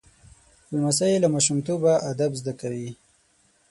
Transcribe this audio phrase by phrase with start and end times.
[0.71, 2.89] لمسی له ماشومتوبه ادب زده کوي.